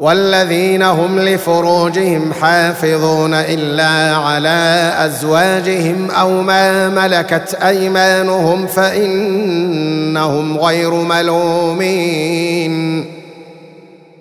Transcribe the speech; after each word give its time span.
والذين 0.00 0.82
هم 0.82 1.20
لفروجهم 1.20 2.32
حافظون 2.40 3.34
إلا 3.34 4.16
على 4.16 4.92
أزواجهم 4.98 6.10
أو 6.10 6.42
ما 6.42 6.88
ملكت 6.88 7.54
أيمانهم 7.54 8.66
فإنهم 8.66 10.58
غير 10.58 10.90
ملومين. 10.90 12.76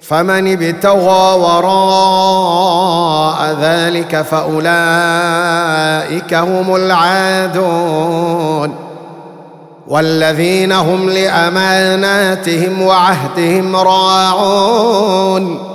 فمن 0.02 0.54
ابتغى 0.54 1.40
وراء 1.40 2.77
ذلك 3.62 4.21
فأولئك 4.21 4.73
هم 6.34 6.76
العادون. 6.76 8.76
والذين 9.88 10.71
هم 10.71 11.10
لأماناتهم 11.10 12.82
وعهدهم 12.82 13.76
راعون. 13.76 15.74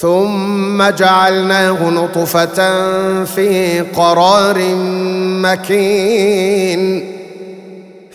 ثم 0.00 0.82
جعلناه 0.82 1.90
نطفة 1.90 2.54
في 3.24 3.80
قرار 3.80 4.58
مكين. 5.42 7.12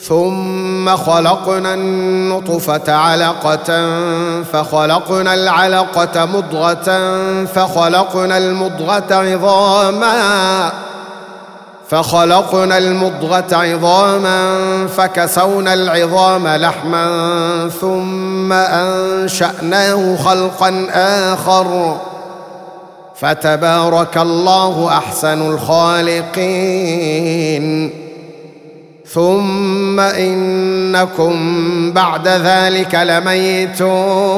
ثم 0.02 0.96
خلقنا 0.96 1.74
النطفة 1.74 2.94
علقة 2.94 3.90
فخلقنا 4.44 5.34
العلقة 5.34 6.26
مضغة 6.26 7.16
فخلقنا 7.46 8.38
المضغة 8.38 9.16
عظاما. 9.16 10.72
فخلقنا 11.90 12.78
المضغة 12.78 13.56
عظاما 13.56 14.58
فكسونا 14.88 15.74
العظام 15.74 16.48
لحما 16.48 17.70
ثم 17.82 18.54
أنشأناه 18.54 20.16
خلقا 20.16 20.88
آخر. 21.34 21.98
فتبارك 23.16 24.18
الله 24.18 24.88
أحسن 24.88 25.52
الخالقين. 25.54 26.48
ثم 29.06 30.00
إنكم 30.00 31.34
بعد 31.94 32.28
ذلك 32.28 32.96
لميتون. 32.96 34.38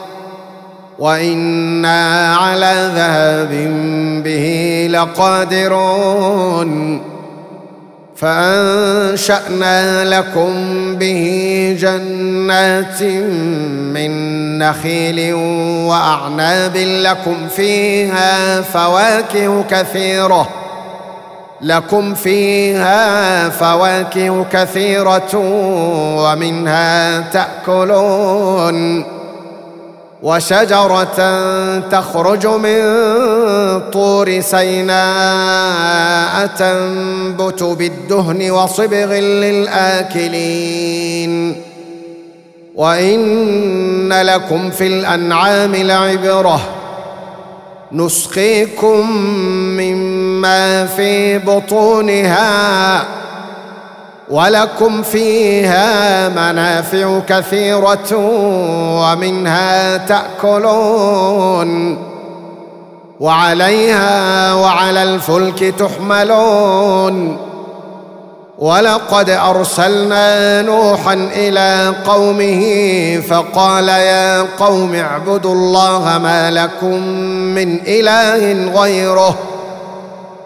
وأنا 1.01 2.35
على 2.35 2.91
ذهاب 2.95 3.49
به 4.23 4.87
لقادرون 4.91 6.71
فانشانا 8.15 10.05
لكم 10.05 10.53
به 10.95 11.77
جنات 11.79 13.03
من 13.93 14.11
نخيل 14.59 15.33
واعناب 15.89 16.77
لكم 16.77 17.47
فيها 17.55 18.61
فواكه 18.61 19.63
كثيره 19.69 20.49
لكم 21.61 22.13
فيها 22.13 23.49
فواكه 23.49 24.45
كثيره 24.51 25.35
ومنها 26.17 27.19
تاكلون 27.19 29.20
وشجرة 30.21 31.39
تخرج 31.79 32.47
من 32.47 32.81
طور 33.91 34.41
سيناء 34.41 36.47
تنبت 36.47 37.63
بالدهن 37.63 38.51
وصبغ 38.51 39.13
للآكلين. 39.19 40.81
وإن 42.75 44.13
لكم 44.13 44.69
في 44.69 44.87
الأنعام 44.87 45.75
لعبرة. 45.75 46.61
نسقيكم 47.91 49.11
مما 49.77 50.85
في 50.85 51.37
بطونها. 51.37 53.20
ولكم 54.31 55.01
فيها 55.01 56.29
منافع 56.29 57.19
كثيرة 57.27 58.15
ومنها 59.01 59.97
تأكلون 59.97 61.97
وعليها 63.19 64.53
وعلى 64.53 65.03
الفلك 65.03 65.59
تحملون 65.59 67.37
ولقد 68.59 69.29
أرسلنا 69.29 70.61
نوحا 70.61 71.13
إلى 71.13 71.93
قومه 72.07 72.63
فقال 73.29 73.87
يا 73.87 74.41
قوم 74.41 74.95
اعبدوا 74.95 75.53
الله 75.53 76.19
ما 76.23 76.51
لكم 76.51 77.07
من 77.55 77.79
إله 77.87 78.71
غيره 78.81 79.35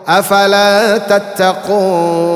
أفلا 0.08 0.98
تتقون 0.98 2.36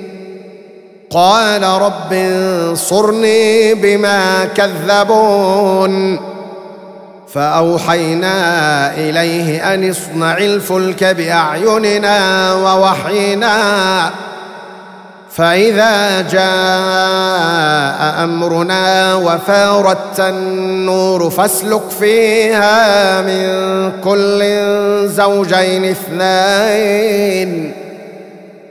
قال 1.13 1.63
رب 1.63 2.13
انصرني 2.13 3.73
بما 3.73 4.45
كذبون. 4.45 6.19
فأوحينا 7.33 8.35
إليه 8.95 9.73
أن 9.73 9.89
اصنع 9.89 10.37
الفلك 10.37 11.03
بأعيننا 11.03 12.53
ووحينا. 12.53 14.09
فإذا 15.31 16.21
جاء 16.21 18.23
أمرنا 18.23 19.15
وفارت 19.15 20.19
النور 20.19 21.29
فاسلك 21.29 21.89
فيها 21.99 23.21
من 23.21 23.91
كل 24.01 24.43
زوجين 25.07 25.85
اثنين. 25.85 27.80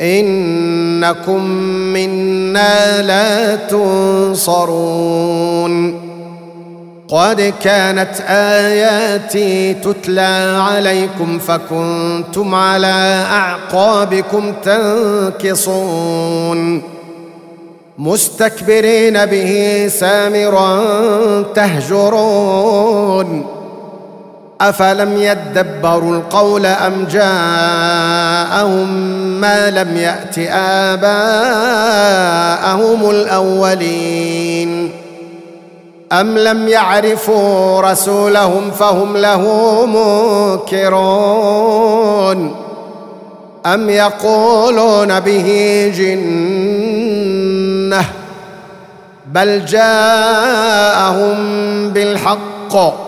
إنكم 0.00 1.44
منا 1.92 3.02
لا 3.02 3.56
تنصرون. 3.56 5.28
قد 7.08 7.52
كانت 7.62 8.20
آياتي 8.28 9.74
تتلى 9.74 10.58
عليكم 10.60 11.38
فكنتم 11.38 12.54
على 12.54 13.24
أعقابكم 13.30 14.52
تنكصون. 15.42 16.82
مستكبرين 17.98 19.26
به 19.26 19.86
سامرا 19.88 20.82
تهجرون. 21.54 23.46
أفلم 24.60 25.16
يدبروا 25.16 26.16
القول 26.16 26.66
أم 26.66 27.04
جاءهم 27.10 28.88
ما 29.40 29.70
لم 29.70 29.96
يأت 29.96 30.38
آباءهم 30.98 33.10
الأولين 33.10 34.92
أم 36.12 36.38
لم 36.38 36.68
يعرفوا 36.68 37.80
رسولهم 37.80 38.70
فهم 38.70 39.16
له 39.16 39.42
منكرون 40.66 42.56
أم 43.66 43.90
يقولون 43.90 45.20
به 45.20 45.48
جنة 45.96 48.04
بل 49.32 49.64
جاءهم 49.64 51.36
بالحق 51.90 53.07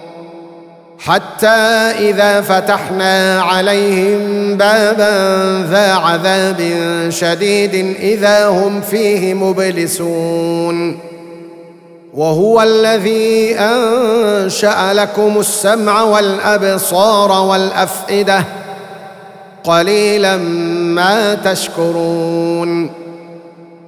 حتى 1.05 1.47
إذا 2.09 2.41
فتحنا 2.41 3.41
عليهم 3.41 4.57
بابا 4.57 5.65
ذا 5.69 5.93
عذاب 5.93 6.59
شديد 7.09 7.95
إذا 7.99 8.47
هم 8.47 8.81
فيه 8.81 9.33
مبلسون. 9.33 10.99
وهو 12.13 12.61
الذي 12.61 13.55
أنشأ 13.59 14.93
لكم 14.93 15.39
السمع 15.39 16.03
والأبصار 16.03 17.31
والأفئدة 17.31 18.43
قليلا 19.63 20.37
ما 20.37 21.33
تشكرون. 21.33 22.91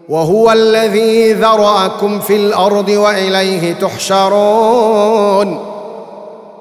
وهو 0.09 0.51
الذي 0.51 1.33
ذرأكم 1.33 2.19
في 2.19 2.35
الأرض 2.35 2.89
وإليه 2.89 3.73
تحشرون. 3.73 5.72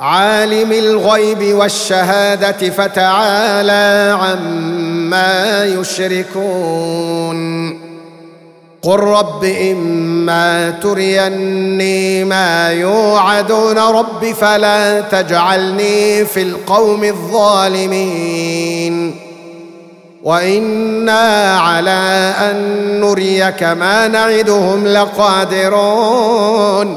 عالم 0.00 0.72
الغيب 0.72 1.54
والشهادة 1.54 2.70
فتعالى 2.70 4.16
عما 4.20 5.64
يشركون. 5.64 7.70
قل 8.82 9.00
رب 9.00 9.44
إما 9.44 10.70
تريني 10.70 12.24
ما 12.24 12.72
يوعدون 12.72 13.78
رب 13.78 14.32
فلا 14.40 15.00
تجعلني 15.00 16.24
في 16.24 16.42
القوم 16.42 17.04
الظالمين. 17.04 19.14
وإنا 20.22 21.58
على 21.58 22.34
أن 22.38 22.56
نريك 23.00 23.62
ما 23.62 24.08
نعدهم 24.08 24.86
لقادرون. 24.86 26.96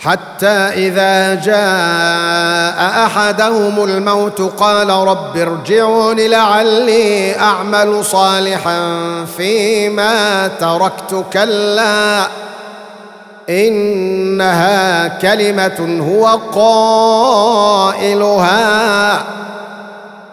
حتى 0.00 0.46
إذا 0.86 1.34
جاء 1.34 3.04
أحدهم 3.06 3.84
الموت 3.84 4.40
قال 4.40 4.90
رب 4.90 5.36
ارجعون 5.36 6.20
لعلي 6.20 7.38
أعمل 7.38 8.04
صالحا 8.04 8.80
فيما 9.36 10.48
تركت 10.48 11.24
كلا 11.32 12.26
إنها 13.48 15.08
كلمة 15.08 16.04
هو 16.10 16.26
قائلها 17.94 19.24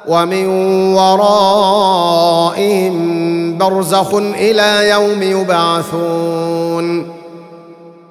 ومن 0.07 0.47
ورائهم 0.93 2.33
برزخ 3.57 4.13
إلى 4.13 4.89
يوم 4.89 5.23
يبعثون 5.23 7.12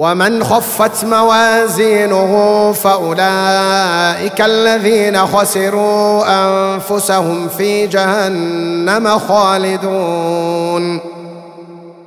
ومن 0.00 0.44
خفت 0.44 1.04
موازينه 1.04 2.32
فأولئك 2.72 4.40
الذين 4.40 5.26
خسروا 5.26 6.22
أنفسهم 6.26 7.48
في 7.48 7.86
جهنم 7.86 9.18
خالدون. 9.18 11.00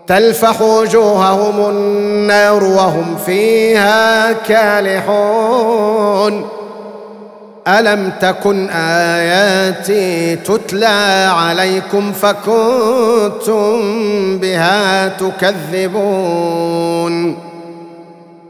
تلفح 0.08 0.62
وجوههم 0.62 1.69
النار 1.69 2.63
وهم 2.63 3.15
فيها 3.25 4.32
كالحون. 4.32 6.45
ألم 7.67 8.12
تكن 8.21 8.69
آياتي 8.69 10.36
تتلى 10.36 11.32
عليكم 11.36 12.12
فكنتم 12.12 13.82
بها 14.38 15.08
تكذبون؟ 15.08 16.73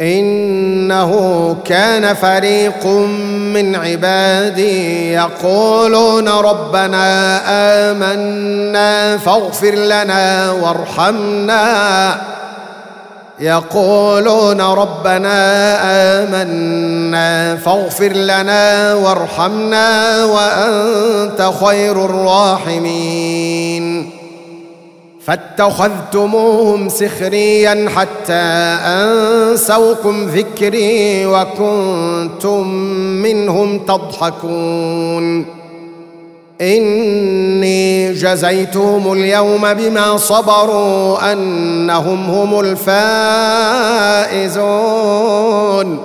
إنه 0.00 1.12
كان 1.64 2.14
فريق 2.14 2.86
من 3.54 3.76
عبادي 3.76 5.12
يقولون 5.12 6.28
ربنا 6.28 7.40
آمنا 7.90 9.18
فاغفر 9.18 9.74
لنا 9.74 10.50
وارحمنا. 10.50 12.16
يقولون 13.40 14.60
ربنا 14.60 15.38
آمنا 16.22 17.56
فاغفر 17.56 18.12
لنا 18.12 18.94
وارحمنا 18.94 20.24
وأنت 20.24 21.50
خير 21.64 22.04
الراحمين. 22.04 23.77
فاتخذتموهم 25.28 26.88
سخريا 26.88 27.88
حتى 27.96 28.32
أنسوكم 28.32 30.26
ذكري 30.28 31.26
وكنتم 31.26 32.68
منهم 33.22 33.78
تضحكون. 33.78 35.44
إني 36.60 38.12
جزيتهم 38.12 39.12
اليوم 39.12 39.74
بما 39.74 40.16
صبروا 40.16 41.32
أنهم 41.32 42.30
هم 42.30 42.60
الفائزون. 44.30 45.98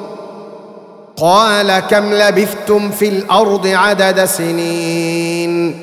قال 1.17 1.79
كم 1.79 2.13
لبثتم 2.13 2.89
في 2.91 3.09
الأرض 3.09 3.67
عدد 3.67 4.25
سنين؟ 4.25 5.82